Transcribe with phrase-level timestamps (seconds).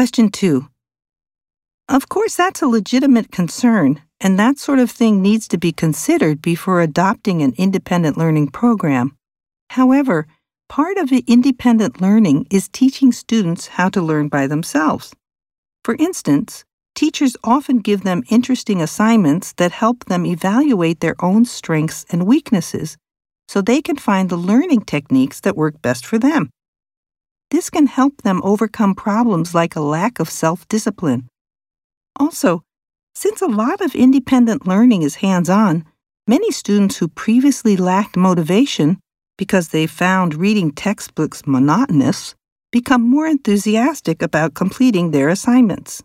[0.00, 0.66] Question 2.
[1.90, 6.40] Of course, that's a legitimate concern, and that sort of thing needs to be considered
[6.40, 9.14] before adopting an independent learning program.
[9.68, 10.26] However,
[10.70, 15.12] part of independent learning is teaching students how to learn by themselves.
[15.84, 16.64] For instance,
[16.94, 22.96] teachers often give them interesting assignments that help them evaluate their own strengths and weaknesses
[23.48, 26.48] so they can find the learning techniques that work best for them.
[27.50, 31.28] This can help them overcome problems like a lack of self discipline.
[32.16, 32.62] Also,
[33.14, 35.84] since a lot of independent learning is hands on,
[36.26, 38.98] many students who previously lacked motivation
[39.36, 42.34] because they found reading textbooks monotonous
[42.70, 46.02] become more enthusiastic about completing their assignments.